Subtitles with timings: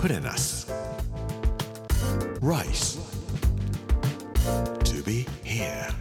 [0.00, 0.66] Put in us.
[2.40, 2.98] Rice.
[4.82, 5.92] To be here.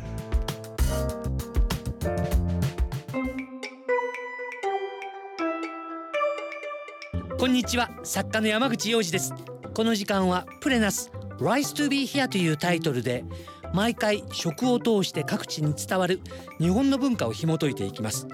[7.38, 9.34] こんにちは作家の山口洋二です
[9.74, 13.26] この時間はプレナス Rise to be here というタイトルで
[13.74, 16.22] 毎回食を通して各地に伝わる
[16.58, 18.30] 日本の文化を紐解いていきます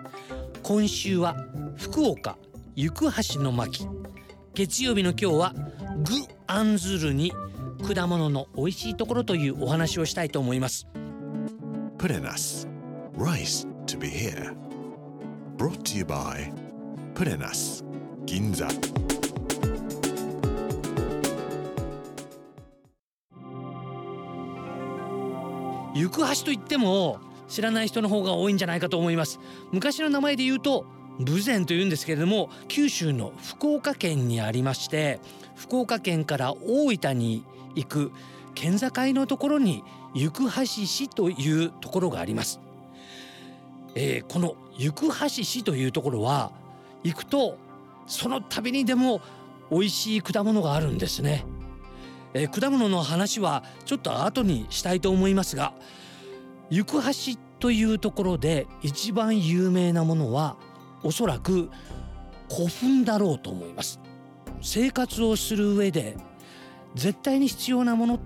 [0.62, 1.36] 今週は
[1.76, 2.38] 福岡
[2.76, 3.88] 行橋の巻
[4.56, 5.54] 月曜日の今日は
[6.04, 6.14] 具
[6.48, 7.32] 案ずるに
[7.94, 10.88] 果物の美味しいところというお話をしたいと思います
[11.98, 12.68] Put in us.
[13.18, 14.54] Rice to be here.
[15.58, 16.52] Brought to you by
[17.16, 17.84] Put in us.
[18.26, 18.68] Ginza.
[25.96, 29.40] 行橋といっても知らない人の方が多いんじゃないかと思います
[29.72, 30.86] 昔の名前で言うと
[31.20, 35.20] 豊前というんですけれども九州の福岡県にありまして
[35.56, 37.44] 福岡県から大分に
[37.76, 38.12] 行く
[38.54, 42.60] 県境のところに行橋市というところがあります、
[43.96, 46.52] えーこの行橋市というところは
[47.04, 47.58] 行くと
[48.08, 49.22] その度にでも
[49.72, 51.46] 美味しい果物があるんですね、
[52.34, 55.74] えー果物の話はちょっと後にしたいと思いますが
[56.70, 60.58] 行橋というところで一番有名なものは
[61.06, 61.70] おそらく
[62.54, 64.00] 古墳だろうと思います。
[64.62, 66.18] 生活をする上で
[66.96, 68.20] 絶対に必要なもの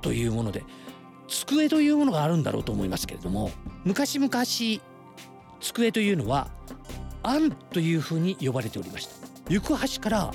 [0.00, 0.64] というもので
[1.28, 3.50] 机というものがあるんだろうと思いますけれども
[3.84, 4.30] 昔々
[5.60, 6.48] 机というのは
[7.22, 9.12] 案というふうに呼ばれておりました。
[9.52, 10.32] 行橋から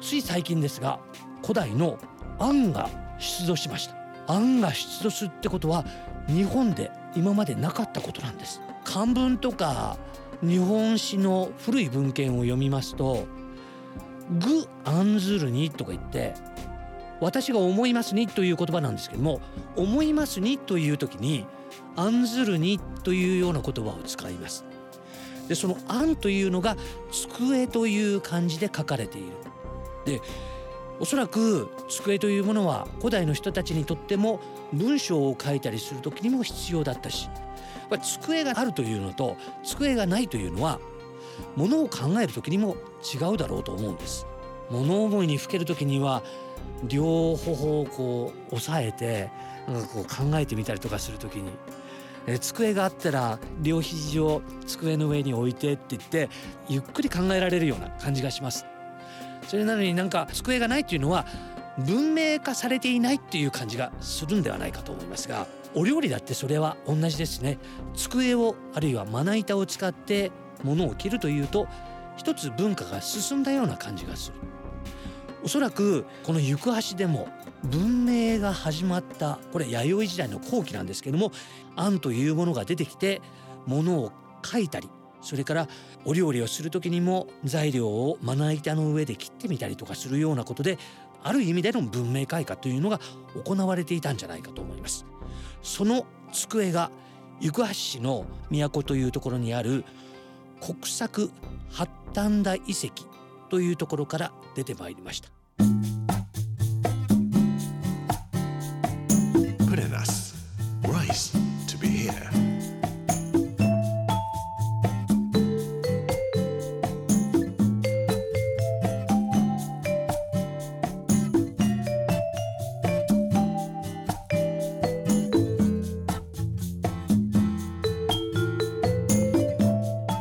[0.00, 1.00] つい最近ですが
[1.42, 1.98] 古代の
[2.38, 3.96] 案が出土しました。
[4.28, 5.84] 案が出土するってことは
[6.28, 8.60] 日本で今までなかったことなんです。
[8.84, 9.96] 漢文とか
[10.42, 13.26] 日本史の古い文献を読みますと
[14.40, 16.34] 「具案ずるに」とか言って
[17.20, 19.40] 私が思いますにという言葉なんですけども
[19.76, 21.46] 思いますにという時に
[21.94, 24.64] 案ずるにというような言葉を使います。
[25.48, 26.76] でその案というのが
[27.10, 29.28] 机という漢字で書かれている。
[30.04, 30.20] で
[30.98, 34.40] おそらく机というものは古代の人たちにとっても
[34.72, 37.28] 文章を書いたりする時にも必要だったし
[37.90, 40.80] ぱり机があるというのと机がないというのは
[41.56, 44.26] ものを考える時にも違うだろうと思うんです。
[44.70, 46.22] 物思いにふける時には
[46.84, 49.30] 両頬をこう押さえて
[49.68, 51.50] なんかこう考えてみたりとかする時に。
[52.26, 56.30] え机があったら両肘を机の上に置いてって言って
[56.68, 58.64] ゆっくり考えられるような感じがします。
[59.48, 61.26] それなのになんか机がないっていうのは
[61.78, 67.58] 文明化されていないっていう感じがするんではないかと思いますがお料理だってそれは同じですね。
[67.94, 70.30] 机をあるいはまな板を使って
[70.62, 71.66] 物を切るというと
[72.16, 74.36] 一つ文化が進んだような感じがする。
[75.44, 77.28] おそらくこの行橋でも
[77.64, 81.32] 文明が始まったこれ弥生時代の後期なんですけども
[81.74, 83.20] 案というものが出てきて
[83.66, 84.12] 物を
[84.44, 84.88] 書いたり
[85.20, 85.68] それから
[86.04, 90.78] お料理をする時にも材料をまな板の上で切ってみたりとかするようなことで
[91.22, 93.00] ある意味での文明開化というのが
[93.44, 95.11] 行われていたんじゃないかと思います。
[95.62, 96.90] その机が
[97.40, 99.84] 行橋市の都というところにある
[100.60, 101.30] 国策
[101.70, 103.04] 八反田遺跡
[103.48, 105.28] というところから出てまいりました。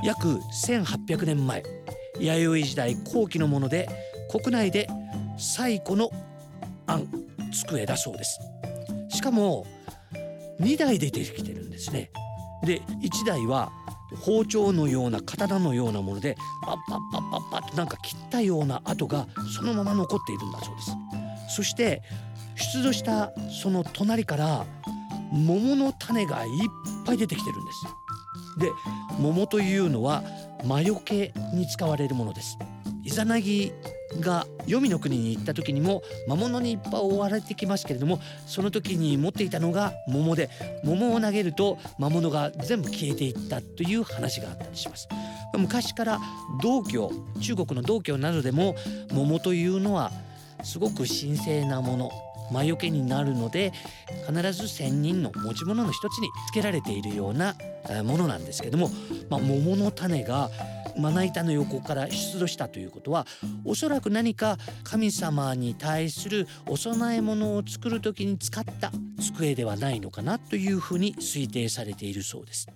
[0.03, 1.63] 約1800年前
[2.19, 3.89] 弥生時代後期のもので
[4.29, 4.87] 国内で
[5.37, 6.09] 最古の
[6.87, 7.07] 案
[7.51, 8.39] 机だそうです。
[9.09, 9.65] しかも
[10.59, 12.11] 2台で出てきてるんですね。
[12.63, 13.71] で1台は
[14.21, 20.91] 包丁のような刀のようなものでパッパッパッパッパッとなんか切ったような跡がそのまま残っているんだそうです。
[21.55, 22.01] そして
[22.55, 23.31] 出土した
[23.61, 24.65] その隣から
[25.31, 26.51] 桃の種がいっ
[27.05, 27.87] ぱい出てきてるんです。
[28.61, 28.71] で
[29.19, 30.23] 桃というのは
[30.63, 32.57] 魔除けに使われるものです。
[33.03, 33.71] イザナギ
[34.19, 40.49] が黄泉の国に行った時にも魔物にいっぱい追われてきますけれどもその時に持っていたのが桃で
[40.83, 45.07] 桃を投げると魔物が全部消えていったという話があったりします。
[45.57, 46.19] 昔から
[46.61, 47.11] 道教
[47.41, 48.75] 中国の道教などでも
[49.11, 50.11] 桃というのは
[50.63, 52.11] すごく神聖なもの。
[52.51, 53.73] 魔除けになるので
[54.27, 57.55] 必ず仙人の持ち物の一つにつけられているような
[58.03, 58.89] ものなんですけども、
[59.29, 60.49] まあ、桃の種が
[60.97, 63.25] まな板の横から出土したということは
[63.65, 72.67] おそらく何か神様に対するお供え物を作る時に使った机ではないのかなというふうに推定されているそうです。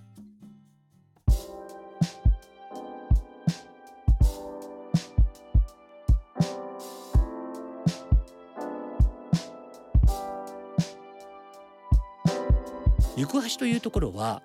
[13.17, 14.41] 行橋というところは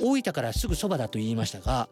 [0.00, 1.88] 大分からすぐそばだと言いましたが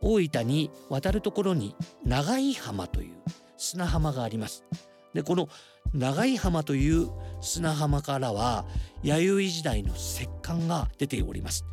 [0.00, 1.74] 大分に渡るところに
[2.04, 3.16] 長井浜という
[3.56, 4.64] 砂浜があります。
[5.14, 5.48] でこの
[5.94, 7.08] 長井浜という
[7.40, 8.66] 砂浜からは
[9.02, 11.64] 弥生時代の石棺が出ております。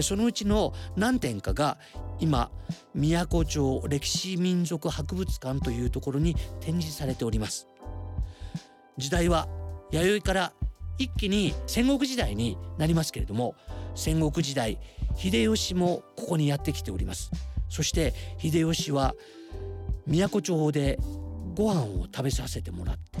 [0.00, 1.78] そのうちの何点かが
[2.18, 2.50] 今
[2.94, 7.68] 宮古町歴史民族博物館というところに展示されております。
[8.96, 9.48] 時代は
[9.92, 10.52] 弥生から
[11.00, 13.54] 一気に戦国時代になりますけれども
[13.94, 14.78] 戦国時代
[15.16, 17.30] 秀吉もここにやってきております。
[17.70, 19.14] そして秀吉は
[20.06, 20.98] 宮古町で
[21.54, 23.18] ご飯を食べさせてもらって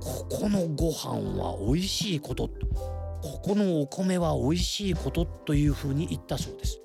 [0.00, 2.50] ここのご飯は美味しいこと
[3.22, 6.80] ここのお米は美味しいことというふうに言ったそうです。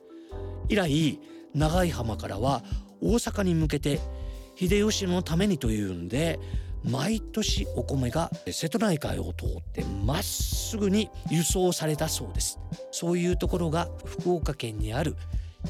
[0.69, 1.19] 以来
[1.55, 2.63] 長井浜からは
[3.01, 3.99] 大阪に向けて
[4.55, 6.39] 秀吉のためにというんで
[6.89, 12.59] 毎年お米が瀬戸内海を通ってまっすぐに輸送されたそうです。
[12.91, 15.15] そういうところが福岡県にある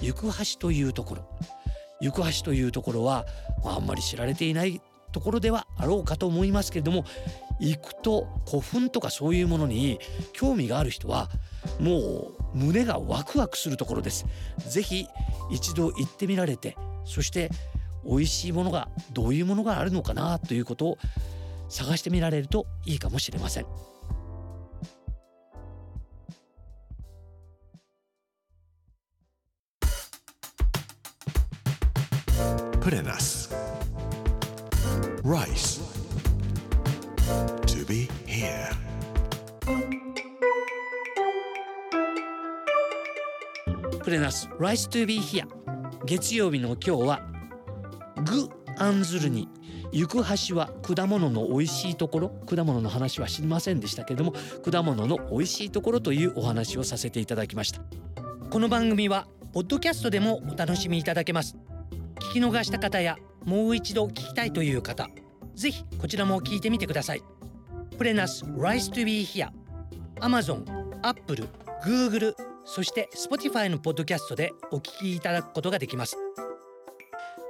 [0.02, 1.30] 行橋というところ。
[2.02, 3.26] 行橋というところは、
[3.64, 4.82] まあ、あんまり知られていない
[5.12, 7.06] ところではあろうかと思いますけれども
[7.62, 10.00] 行くと古墳とかそういうものに
[10.34, 11.30] 興味がある人は
[11.80, 14.26] もう胸がワクワクするところです。
[14.68, 15.08] ぜひ
[15.52, 16.76] 一度行ってみられて
[17.06, 17.50] そして
[18.06, 20.98] 美味しいものがどういうものがあるのかなということを
[21.69, 23.66] 探してみられるといいかもしれません。
[32.81, 33.52] プレナス
[35.24, 35.81] Rice.
[37.66, 38.69] To be here.
[44.04, 45.48] プレナス Rice to be here.
[46.06, 47.35] 月曜日の今日は
[48.24, 49.50] 具案ずるに
[49.92, 50.18] 行く
[50.48, 54.34] 橋は果物の美味しいところ果物の話は知りませんでしたけれども
[54.70, 57.82] 果物の美味しいところというお話をさせていただきました。
[58.50, 61.56] この番組はポッドキャストでもお楽しみいただけます。
[62.20, 65.10] 聞き逃した方やもう一度聞きたいという方
[65.56, 67.22] ぜひこちらも聞いてみてください。
[67.98, 69.50] プレナス Rise to be here
[70.20, 70.66] Amazon、
[71.02, 71.48] Apple、
[71.84, 72.34] Google
[72.66, 76.25] そして Spotify のポッドキャストでお聞きいただくことができます。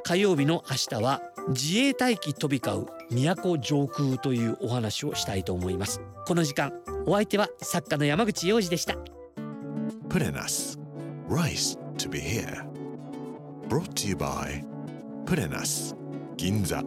[0.07, 5.99] 火曜日の明日は自衛隊機飛び交う都上空というお話をしたいと思います。
[6.27, 6.71] この時間
[7.07, 8.95] お相手は作家の山口洋二でした。
[10.07, 10.79] プレナス
[11.27, 12.67] Rice to be here.
[13.67, 14.63] Brought to you by
[15.25, 15.95] プレナス
[16.37, 16.83] 銀座